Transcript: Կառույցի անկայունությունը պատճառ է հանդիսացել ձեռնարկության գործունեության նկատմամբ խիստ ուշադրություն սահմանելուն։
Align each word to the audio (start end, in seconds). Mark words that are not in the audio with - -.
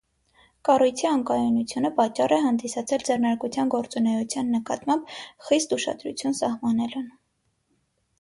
Կառույցի 0.67 1.07
անկայունությունը 1.07 1.91
պատճառ 1.99 2.33
է 2.37 2.39
հանդիսացել 2.45 3.05
ձեռնարկության 3.09 3.69
գործունեության 3.73 4.49
նկատմամբ 4.55 5.13
խիստ 5.49 5.77
ուշադրություն 5.79 6.39
սահմանելուն։ 6.41 7.05